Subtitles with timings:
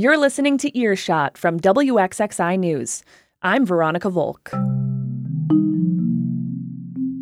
[0.00, 3.02] You're listening to Earshot from WXXI News.
[3.42, 4.52] I'm Veronica Volk.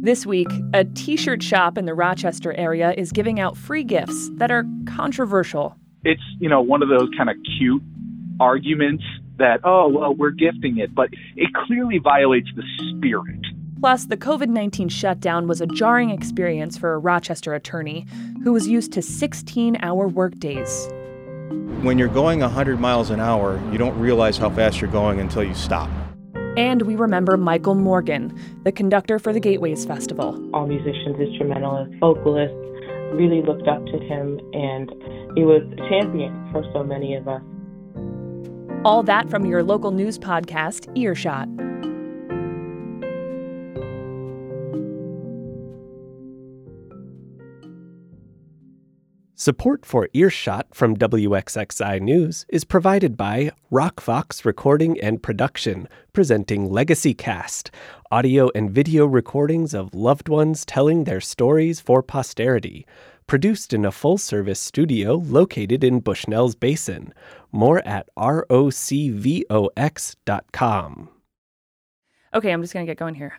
[0.03, 4.29] This week, a t shirt shop in the Rochester area is giving out free gifts
[4.35, 5.75] that are controversial.
[6.05, 7.83] It's, you know, one of those kind of cute
[8.41, 9.05] arguments
[9.39, 13.41] that, oh, well, we're gifting it, but it clearly violates the spirit.
[13.81, 18.07] Plus, the COVID 19 shutdown was a jarring experience for a Rochester attorney
[18.45, 20.91] who was used to 16 hour workdays.
[21.83, 25.45] When you're going 100 miles an hour, you don't realize how fast you're going until
[25.45, 25.91] you stop.
[26.57, 30.41] And we remember Michael Morgan, the conductor for the Gateways Festival.
[30.55, 32.57] All musicians, instrumentalists, vocalists
[33.13, 34.91] really looked up to him, and
[35.37, 37.43] he was a champion for so many of us.
[38.85, 41.49] All that from your local news podcast, Earshot.
[49.39, 57.13] Support for Earshot from WXXI News is provided by RocVox Recording and Production, presenting Legacy
[57.13, 57.71] Cast,
[58.11, 62.87] audio and video recordings of loved ones telling their stories for posterity.
[63.27, 67.13] Produced in a full service studio located in Bushnell's Basin.
[67.53, 68.69] More at rocvox.com.
[72.33, 73.39] Okay, I'm just going to get going here.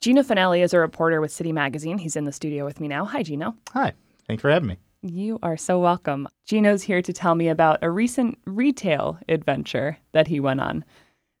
[0.00, 1.98] Gino Fanelli is a reporter with City Magazine.
[1.98, 3.04] He's in the studio with me now.
[3.04, 3.56] Hi, Gino.
[3.74, 3.92] Hi.
[4.26, 4.78] Thanks for having me.
[5.02, 6.26] You are so welcome.
[6.46, 10.84] Gino's here to tell me about a recent retail adventure that he went on.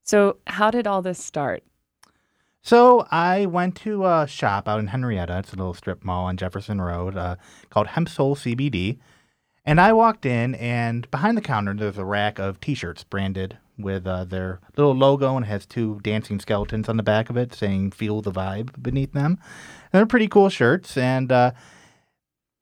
[0.04, 1.64] So, how did all this start?
[2.62, 5.38] So, I went to a shop out in Henrietta.
[5.38, 7.36] It's a little strip mall on Jefferson Road uh,
[7.70, 8.98] called Hempsole CBD.
[9.64, 13.58] And I walked in, and behind the counter, there's a rack of t shirts branded
[13.78, 17.52] with uh, their little logo and has two dancing skeletons on the back of it
[17.52, 19.38] saying Feel the Vibe beneath them.
[19.92, 20.96] And they're pretty cool shirts.
[20.96, 21.52] And, uh,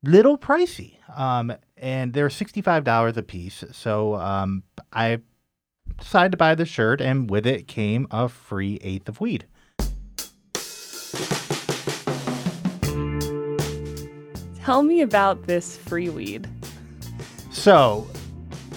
[0.05, 0.97] little pricey.
[1.15, 3.63] Um, and they're $65 a piece.
[3.71, 5.19] So um, I
[5.99, 9.45] decided to buy the shirt, and with it came a free eighth of weed.
[14.63, 16.47] Tell me about this free weed.
[17.51, 18.07] So,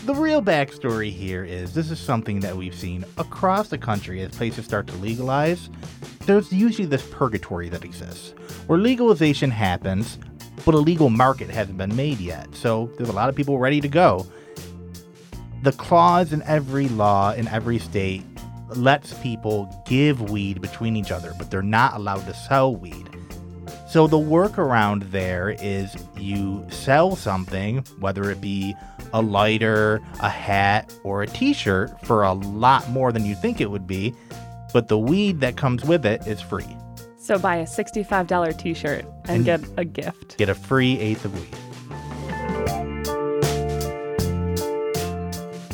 [0.04, 4.30] the real backstory here is this is something that we've seen across the country as
[4.32, 5.70] places start to legalize.
[6.26, 8.34] There's usually this purgatory that exists
[8.66, 10.18] where legalization happens,
[10.68, 12.54] but a legal market hasn't been made yet.
[12.54, 14.26] So there's a lot of people ready to go.
[15.62, 18.22] The clause in every law in every state
[18.76, 23.08] lets people give weed between each other, but they're not allowed to sell weed.
[23.88, 28.74] So the workaround there is you sell something, whether it be
[29.14, 33.62] a lighter, a hat, or a t shirt, for a lot more than you think
[33.62, 34.12] it would be,
[34.74, 36.76] but the weed that comes with it is free.
[37.28, 40.38] So buy a $65 t shirt and, and, get a gift.
[40.38, 41.54] Get a free eighth of weed.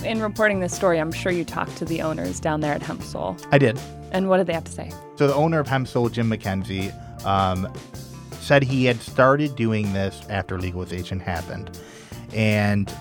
[0.04, 3.36] In reporting this story, I'm sure you talked to the owners down there at Hempsole.
[3.52, 3.78] I did.
[4.10, 4.90] And what did they have to say?
[5.14, 6.92] So the owner of Hempsole, Jim McKenzie,
[7.24, 7.72] um,
[8.40, 11.78] said he had started doing this after legalization happened,
[12.32, 12.92] and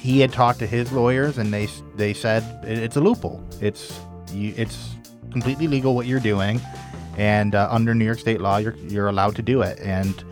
[0.00, 3.44] he had talked to his lawyers, and they they said it's a loophole.
[3.60, 4.00] It's
[4.32, 4.94] you, it's
[5.32, 6.62] completely legal what you're doing
[7.16, 9.78] and uh, under New York state law, you're you're allowed to do it.
[9.80, 10.24] And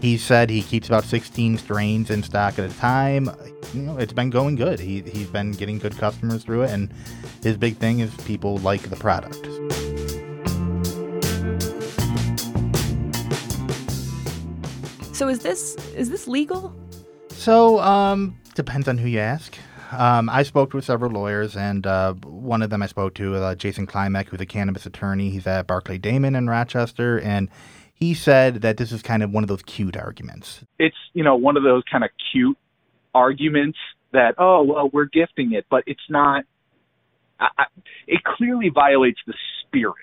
[0.00, 3.30] he said he keeps about 16 strains in stock at a time.
[3.72, 4.78] You know, it's been going good.
[4.78, 6.92] He he's been getting good customers through it, and
[7.42, 9.44] his big thing is people like the product.
[15.14, 16.74] So is this is this legal?
[17.30, 19.56] So um, depends on who you ask.
[19.98, 23.54] Um, I spoke with several lawyers, and uh, one of them I spoke to, uh,
[23.54, 25.30] Jason Klimek, who's a cannabis attorney.
[25.30, 27.48] He's at Barclay Damon in Rochester, and
[27.94, 30.64] he said that this is kind of one of those cute arguments.
[30.78, 32.58] It's you know one of those kind of cute
[33.14, 33.78] arguments
[34.12, 36.44] that oh well we're gifting it, but it's not.
[37.38, 37.64] I, I,
[38.06, 39.96] it clearly violates the spirit.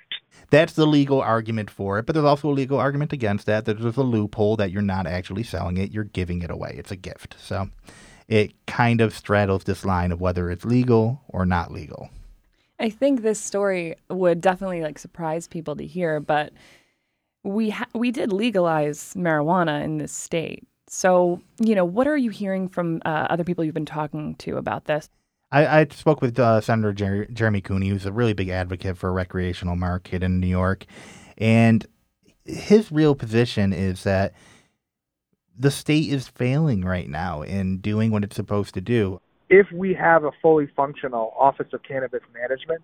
[0.50, 3.66] That's the legal argument for it, but there's also a legal argument against that.
[3.66, 6.76] There's a loophole that you're not actually selling it; you're giving it away.
[6.78, 7.36] It's a gift.
[7.40, 7.70] So
[8.28, 12.10] it kind of straddles this line of whether it's legal or not legal.
[12.80, 16.52] I think this story would definitely like surprise people to hear, but
[17.44, 20.68] we ha- we did legalize marijuana in this state.
[20.88, 24.58] So, you know, what are you hearing from uh, other people you've been talking to
[24.58, 25.10] about this?
[25.52, 29.10] I, I spoke with uh, Senator Jer- Jeremy Cooney, who's a really big advocate for
[29.10, 30.86] a recreational market in New York,
[31.38, 31.86] and
[32.46, 34.34] his real position is that
[35.58, 39.22] the state is failing right now in doing what it's supposed to do.
[39.50, 42.84] If we have a fully functional Office of Cannabis Management,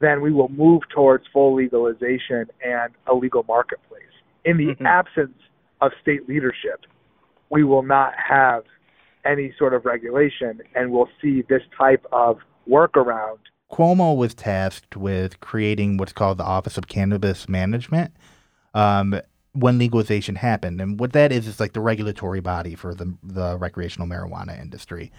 [0.00, 4.02] then we will move towards full legalization and a legal marketplace.
[4.44, 4.86] In the mm-hmm.
[4.86, 5.36] absence
[5.80, 6.82] of state leadership,
[7.50, 8.64] we will not have
[9.24, 13.38] any sort of regulation, and we'll see this type of workaround.
[13.70, 18.12] Cuomo was tasked with creating what's called the Office of Cannabis Management
[18.72, 19.20] um,
[19.60, 23.56] when legalization happened, and what that is is like the regulatory body for the the
[23.58, 25.12] recreational marijuana industry.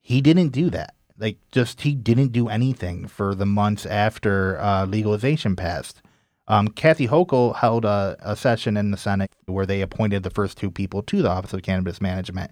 [0.00, 0.94] He didn't do that.
[1.18, 6.00] Like, just he didn't do anything for the months after uh, legalization passed.
[6.46, 10.56] Um, Kathy Hochul held a, a session in the Senate where they appointed the first
[10.56, 12.50] two people to the Office of Cannabis Management.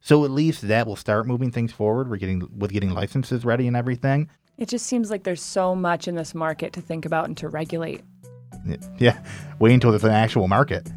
[0.00, 2.10] So at least that will start moving things forward.
[2.10, 4.28] We're getting with getting licenses ready and everything.
[4.58, 7.48] It just seems like there's so much in this market to think about and to
[7.48, 8.02] regulate.
[8.98, 9.16] Yeah,
[9.60, 10.90] wait until there's an actual market.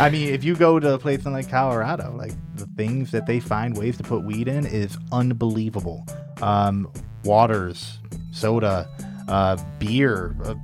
[0.00, 3.26] I mean, if you go to a place in like Colorado, like the things that
[3.26, 6.04] they find ways to put weed in is unbelievable.
[6.42, 6.90] Um,
[7.22, 7.98] waters,
[8.32, 8.88] soda,
[9.28, 10.54] uh, beer, uh,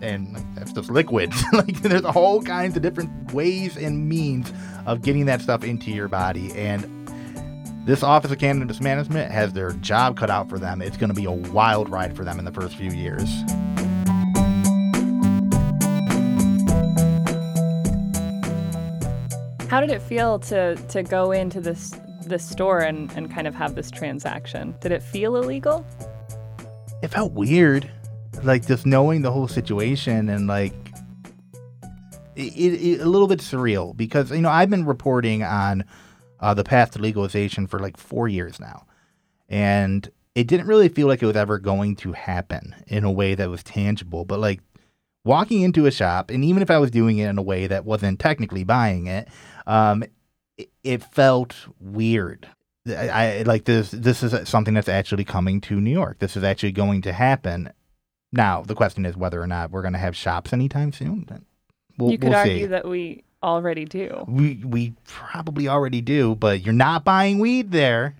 [0.00, 1.42] and that's just liquids.
[1.52, 4.52] like there's all kinds of different ways and means
[4.86, 6.52] of getting that stuff into your body.
[6.52, 6.99] And
[7.84, 10.82] this Office of Cannabis Management has their job cut out for them.
[10.82, 13.28] It's going to be a wild ride for them in the first few years.
[19.70, 21.94] How did it feel to to go into this
[22.26, 24.74] this store and, and kind of have this transaction?
[24.80, 25.86] Did it feel illegal?
[27.02, 27.90] It felt weird.
[28.42, 30.74] Like just knowing the whole situation and like
[32.36, 35.84] it, it, a little bit surreal because you know I've been reporting on
[36.40, 38.86] uh, the path to legalization for like four years now,
[39.48, 43.34] and it didn't really feel like it was ever going to happen in a way
[43.34, 44.24] that was tangible.
[44.24, 44.60] But like
[45.24, 47.84] walking into a shop, and even if I was doing it in a way that
[47.84, 49.28] wasn't technically buying it,
[49.66, 50.04] um,
[50.56, 52.48] it, it felt weird.
[52.86, 53.08] I,
[53.38, 53.90] I like this.
[53.90, 56.18] This is something that's actually coming to New York.
[56.18, 57.72] This is actually going to happen.
[58.32, 61.26] Now the question is whether or not we're going to have shops anytime soon.
[61.98, 62.66] We'll, you could we'll argue see.
[62.66, 64.24] that we already do.
[64.28, 68.16] we we probably already do, but you're not buying weed there.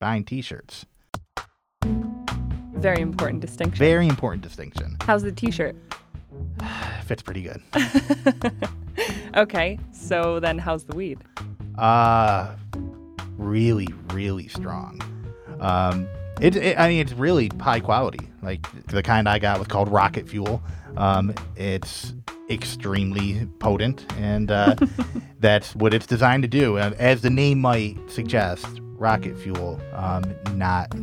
[0.00, 0.86] Buying T-shirts.
[2.74, 3.78] Very important distinction.
[3.78, 4.96] Very important distinction.
[5.02, 5.76] How's the t-shirt?
[7.04, 7.62] Fits pretty good.
[9.36, 11.18] Okay, so then how's the weed?
[11.78, 12.56] Uh
[13.38, 15.00] really, really strong.
[15.60, 16.06] Um,
[16.40, 18.28] it, it, I mean, it's really high quality.
[18.42, 20.62] Like the kind I got was called Rocket Fuel.
[20.96, 22.12] Um, it's
[22.50, 24.74] extremely potent, and uh,
[25.38, 26.78] that's what it's designed to do.
[26.78, 30.24] As the name might suggest, Rocket Fuel, um,
[30.54, 30.94] not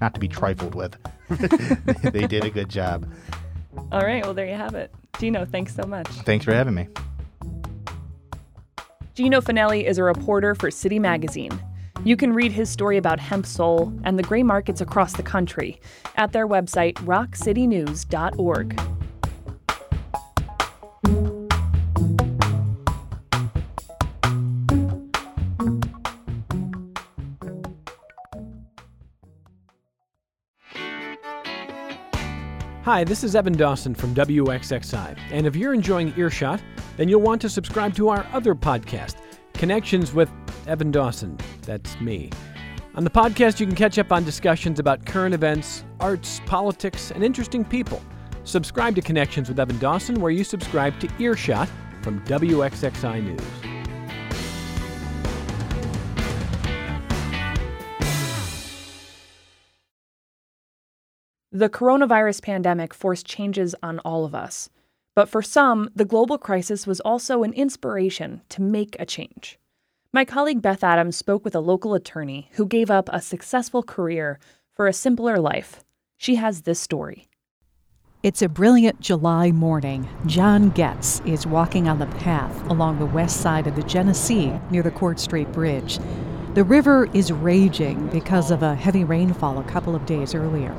[0.00, 0.96] not to be trifled with.
[2.12, 3.06] they did a good job.
[3.90, 4.92] All right, well there you have it.
[5.18, 6.08] Gino, thanks so much.
[6.08, 6.88] Thanks for having me.
[9.14, 11.52] Gino Fanelli is a reporter for City Magazine.
[12.04, 15.80] You can read his story about hemp soul and the gray markets across the country
[16.16, 18.80] at their website, rockcitynews.org.
[32.92, 36.62] Hi, this is Evan Dawson from WXXI, and if you're enjoying Earshot,
[36.98, 39.16] then you'll want to subscribe to our other podcast,
[39.54, 40.30] Connections with
[40.66, 41.38] Evan Dawson.
[41.62, 42.28] That's me.
[42.94, 47.24] On the podcast, you can catch up on discussions about current events, arts, politics, and
[47.24, 48.02] interesting people.
[48.44, 51.70] Subscribe to Connections with Evan Dawson, where you subscribe to Earshot
[52.02, 53.61] from WXXI News.
[61.54, 64.70] The coronavirus pandemic forced changes on all of us.
[65.14, 69.58] But for some, the global crisis was also an inspiration to make a change.
[70.14, 74.38] My colleague Beth Adams spoke with a local attorney who gave up a successful career
[74.72, 75.84] for a simpler life.
[76.16, 77.28] She has this story.
[78.22, 80.08] It's a brilliant July morning.
[80.24, 84.82] John Getz is walking on the path along the west side of the Genesee near
[84.82, 85.98] the Court Street Bridge.
[86.54, 90.74] The river is raging because of a heavy rainfall a couple of days earlier.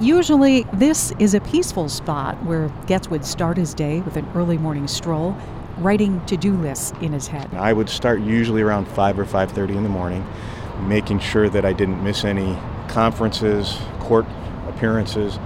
[0.00, 4.58] Usually, this is a peaceful spot where Getz would start his day with an early
[4.58, 5.36] morning stroll,
[5.78, 7.48] writing to-do lists in his head.
[7.54, 10.26] I would start usually around 5 or 5:30 in the morning,
[10.80, 12.58] making sure that I didn't miss any
[12.88, 14.26] conferences, court
[14.68, 15.38] appearances,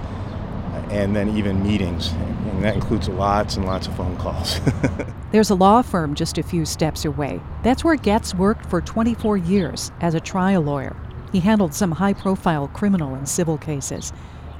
[0.89, 2.11] and then even meetings.
[2.51, 4.59] And that includes lots and lots of phone calls.
[5.31, 7.39] There's a law firm just a few steps away.
[7.61, 10.95] That's where Getz worked for 24 years as a trial lawyer.
[11.31, 14.11] He handled some high profile criminal and civil cases.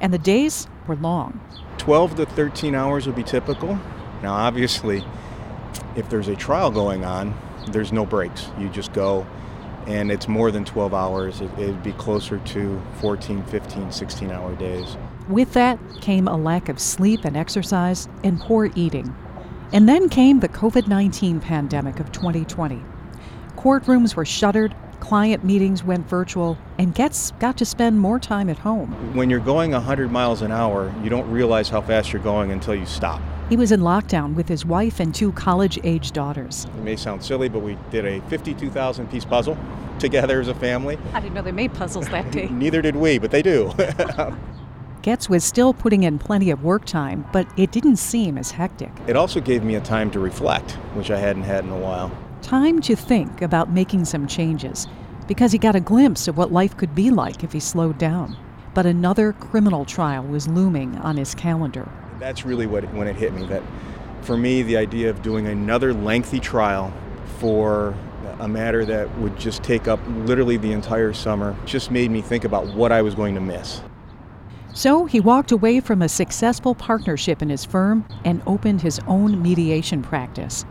[0.01, 1.39] And the days were long.
[1.77, 3.79] 12 to 13 hours would be typical.
[4.22, 5.03] Now, obviously,
[5.96, 7.38] if there's a trial going on,
[7.72, 8.48] there's no breaks.
[8.58, 9.25] You just go,
[9.88, 11.41] and it's more than 12 hours.
[11.41, 14.98] It, it'd be closer to 14, 15, 16 hour days.
[15.27, 19.15] With that came a lack of sleep and exercise and poor eating.
[19.72, 22.82] And then came the COVID 19 pandemic of 2020.
[23.56, 24.75] Courtrooms were shuttered,
[25.10, 28.92] client meetings went virtual, and Getz got to spend more time at home.
[29.16, 32.75] When you're going 100 miles an hour, you don't realize how fast you're going until
[32.75, 33.20] you stop.
[33.50, 36.66] He was in lockdown with his wife and two college age daughters.
[36.66, 39.58] It may sound silly, but we did a 52,000 piece puzzle
[40.00, 41.00] together as a family.
[41.16, 42.48] I didn't know they made puzzles that day.
[42.50, 43.74] Neither did we, but they do.
[45.01, 48.92] Getz was still putting in plenty of work time, but it didn't seem as hectic.
[49.08, 52.12] It also gave me a time to reflect, which I hadn't had in a while.
[52.41, 54.88] Time to think about making some changes,
[55.27, 58.36] because he got a glimpse of what life could be like if he slowed down.
[58.74, 61.88] But another criminal trial was looming on his calendar.
[62.19, 63.63] That's really what when it hit me that
[64.22, 66.93] for me the idea of doing another lengthy trial
[67.39, 67.96] for
[68.39, 72.46] a matter that would just take up literally the entire summer just made me think
[72.46, 73.81] about what I was going to miss.
[74.74, 79.41] So he walked away from a successful partnership in his firm and opened his own
[79.41, 80.65] mediation practice.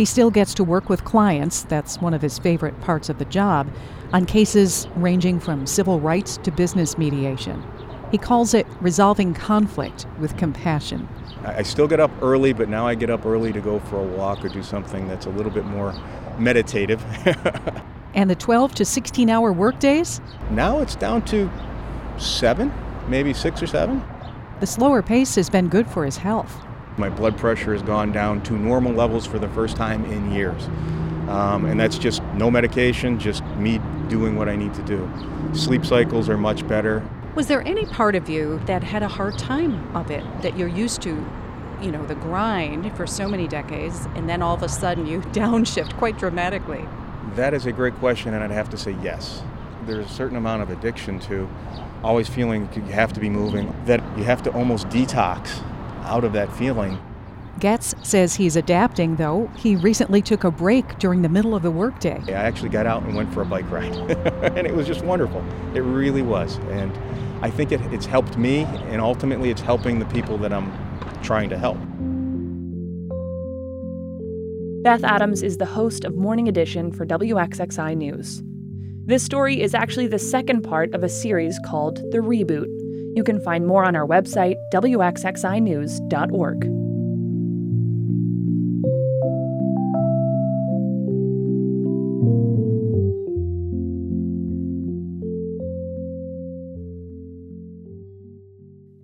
[0.00, 3.26] He still gets to work with clients, that's one of his favorite parts of the
[3.26, 3.70] job,
[4.14, 7.62] on cases ranging from civil rights to business mediation.
[8.10, 11.06] He calls it resolving conflict with compassion.
[11.44, 14.02] I still get up early, but now I get up early to go for a
[14.02, 15.92] walk or do something that's a little bit more
[16.38, 17.04] meditative.
[18.14, 20.22] and the 12 to 16 hour workdays?
[20.48, 21.50] Now it's down to
[22.16, 22.72] seven,
[23.06, 24.02] maybe six or seven.
[24.60, 26.56] The slower pace has been good for his health.
[26.96, 30.68] My blood pressure has gone down to normal levels for the first time in years.
[31.28, 35.08] Um, and that's just no medication, just me doing what I need to do.
[35.52, 37.08] Sleep cycles are much better.
[37.36, 40.68] Was there any part of you that had a hard time of it, that you're
[40.68, 41.24] used to,
[41.80, 45.20] you know, the grind for so many decades, and then all of a sudden you
[45.32, 46.84] downshift quite dramatically?
[47.36, 49.42] That is a great question, and I'd have to say yes.
[49.86, 51.48] There's a certain amount of addiction to
[52.02, 55.62] always feeling you have to be moving, that you have to almost detox
[56.04, 56.98] out of that feeling.
[57.58, 59.50] Getz says he's adapting, though.
[59.56, 62.22] He recently took a break during the middle of the workday.
[62.28, 63.94] I actually got out and went for a bike ride,
[64.56, 65.44] and it was just wonderful.
[65.74, 66.56] It really was.
[66.70, 66.96] And
[67.44, 70.72] I think it, it's helped me, and ultimately, it's helping the people that I'm
[71.22, 71.76] trying to help.
[74.82, 78.42] Beth Adams is the host of Morning Edition for WXXI News.
[79.04, 82.79] This story is actually the second part of a series called The Reboot.
[83.16, 86.64] You can find more on our website, WXXInews.org.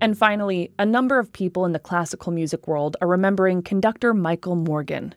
[0.01, 4.55] And finally, a number of people in the classical music world are remembering conductor Michael
[4.55, 5.17] Morgan.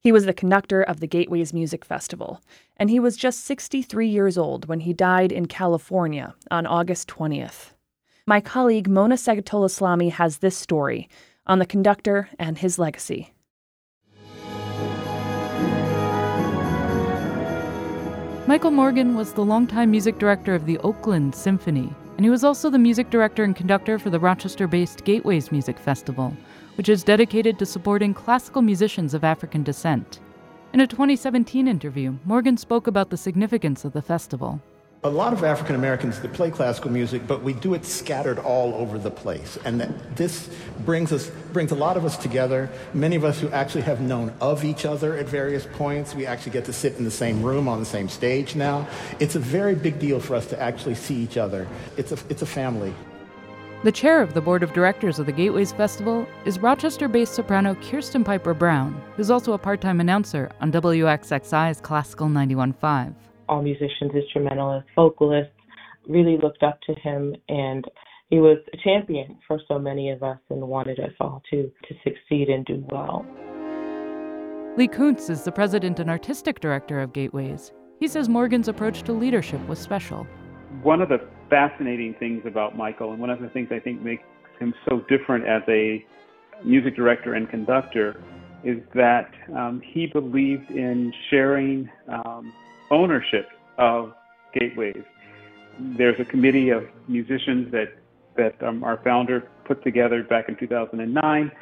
[0.00, 2.42] He was the conductor of the Gateways Music Festival,
[2.76, 7.72] and he was just 63 years old when he died in California on August 20th.
[8.28, 11.08] My colleague Mona Segatola has this story
[11.46, 13.32] on the conductor and his legacy.
[18.46, 22.68] Michael Morgan was the longtime music director of the Oakland Symphony and he was also
[22.68, 26.36] the music director and conductor for the Rochester based Gateways Music Festival,
[26.74, 30.20] which is dedicated to supporting classical musicians of African descent.
[30.74, 34.60] In a 2017 interview, Morgan spoke about the significance of the festival
[35.04, 38.74] a lot of African Americans that play classical music, but we do it scattered all
[38.74, 39.56] over the place.
[39.64, 39.80] And
[40.16, 40.50] this
[40.84, 42.68] brings us brings a lot of us together.
[42.94, 46.14] Many of us who actually have known of each other at various points.
[46.16, 48.88] We actually get to sit in the same room on the same stage now.
[49.20, 51.68] It's a very big deal for us to actually see each other.
[51.96, 52.92] It's a it's a family.
[53.84, 57.74] The chair of the board of directors of the Gateways Festival is Rochester based soprano
[57.74, 63.14] Kearstin Piper Brown, who's also a part time announcer on WXXI's Classical 91.5
[63.48, 65.52] all musicians, instrumentalists, vocalists,
[66.08, 67.84] really looked up to him and
[68.30, 71.94] he was a champion for so many of us and wanted us all to, to
[72.04, 73.24] succeed and do well.
[74.76, 77.72] Lee Koonce is the president and artistic director of Gateways.
[78.00, 80.26] He says Morgan's approach to leadership was special.
[80.82, 84.22] One of the fascinating things about Michael, and one of the things I think makes
[84.60, 86.04] him so different as a
[86.64, 88.22] music director and conductor,
[88.62, 92.52] is that um, he believed in sharing um,
[92.90, 94.12] ownership of
[94.54, 95.02] gateways.
[95.78, 97.94] There's a committee of musicians that
[98.36, 101.52] that um, our founder put together back in 2009.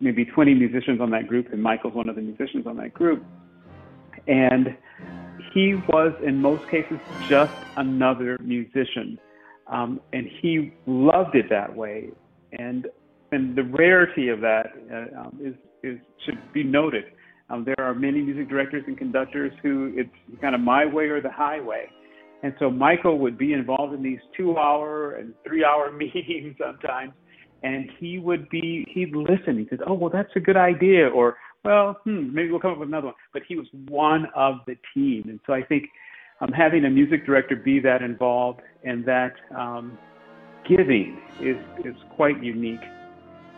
[0.00, 3.24] Maybe 20 musicians on that group, and Michael's one of the musicians on that group.
[4.26, 4.76] And
[5.52, 6.98] he was, in most cases,
[7.28, 9.18] just another musician,
[9.66, 12.10] um, and he loved it that way.
[12.58, 12.86] And
[13.32, 17.04] and the rarity of that uh, um, is is should be noted.
[17.52, 21.20] Um, there are many music directors and conductors who it's kind of my way or
[21.20, 21.86] the highway.
[22.42, 27.12] And so Michael would be involved in these two hour and three hour meetings sometimes.
[27.62, 29.58] and he would be he'd listen.
[29.58, 32.78] He says, "Oh, well, that's a good idea," or "Well, hmm, maybe we'll come up
[32.78, 35.84] with another one." But he was one of the team, and so I think
[36.40, 39.96] um, having a music director be that involved and that um,
[40.68, 42.80] giving is is quite unique.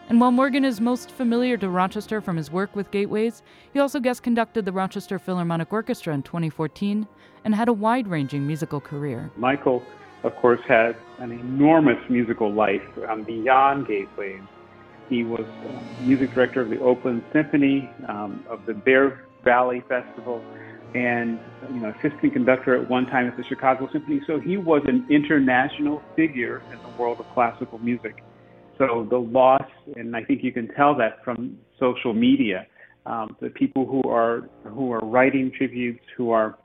[0.09, 3.43] And while Morgan is most familiar to Rochester from his work with Gateways,
[3.73, 7.09] he also guest conducted the Rochester Philharmonic Orchestra in 2014
[7.45, 9.31] and had a wide ranging musical career.
[9.37, 9.83] Michael,
[10.23, 14.43] of course, had an enormous musical life um, beyond Gateways.
[15.09, 15.47] He was
[16.01, 20.43] music director of the Oakland Symphony, um, of the Bear Valley Festival,
[20.95, 21.39] and
[21.71, 24.21] you know, assistant conductor at one time at the Chicago Symphony.
[24.27, 28.24] So he was an international figure in the world of classical music.
[28.79, 29.67] So the loss,
[29.97, 32.67] and I think you can tell that from social media,
[33.07, 36.59] um, the people who are who are writing tributes, who are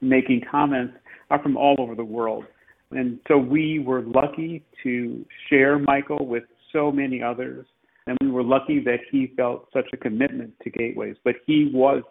[0.00, 0.94] making comments,
[1.30, 2.44] are from all over the world.
[2.90, 7.66] And so we were lucky to share Michael with so many others,
[8.06, 11.16] and we were lucky that he felt such a commitment to Gateways.
[11.24, 12.02] But he was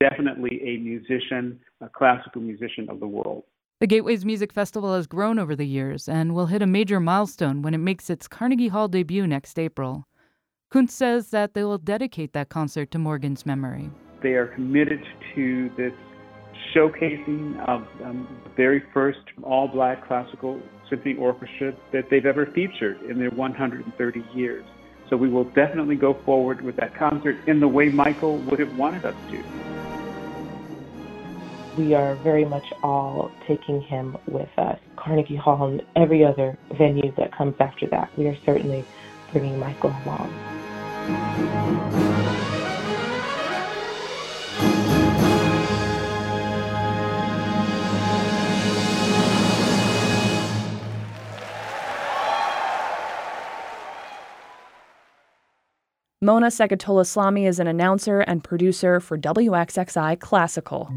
[0.00, 3.44] definitely a musician, a classical musician of the world.
[3.78, 7.60] The Gateways Music Festival has grown over the years and will hit a major milestone
[7.60, 10.06] when it makes its Carnegie Hall debut next April.
[10.72, 13.90] Koonce says that they will dedicate that concert to Morgan's memory.
[14.22, 15.04] They are committed
[15.34, 15.92] to this
[16.74, 23.02] showcasing of um, the very first all black classical symphony orchestra that they've ever featured
[23.02, 24.64] in their 130 years.
[25.10, 28.74] So we will definitely go forward with that concert in the way Michael would have
[28.78, 29.75] wanted us to
[31.76, 34.78] we are very much all taking him with us.
[34.96, 38.84] Carnegie Hall and every other venue that comes after that, we are certainly
[39.32, 40.32] bringing Michael along.
[56.22, 60.90] Mona Sekatola is an announcer and producer for WXXI Classical.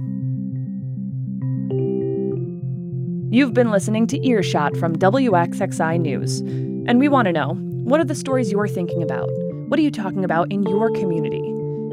[3.31, 6.39] You've been listening to Earshot from WXXI News.
[6.39, 9.29] And we want to know what are the stories you're thinking about?
[9.67, 11.43] What are you talking about in your community?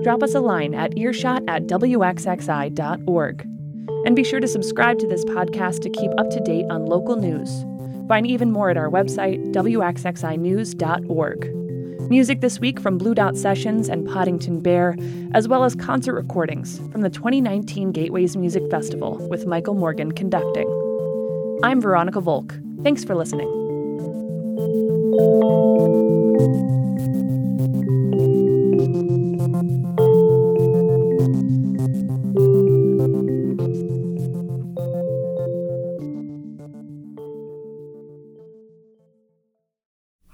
[0.03, 3.42] Drop us a line at earshot at wxxi.org.
[4.07, 7.16] And be sure to subscribe to this podcast to keep up to date on local
[7.16, 7.66] news.
[8.09, 12.09] Find even more at our website, wxxinews.org.
[12.09, 14.96] Music this week from Blue Dot Sessions and Poddington Bear,
[15.35, 20.86] as well as concert recordings from the 2019 Gateways Music Festival with Michael Morgan conducting.
[21.62, 22.55] I'm Veronica Volk.
[22.83, 23.51] Thanks for listening.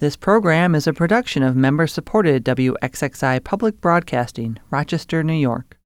[0.01, 5.79] This program is a production of member supported WXXI Public Broadcasting, Rochester, New York.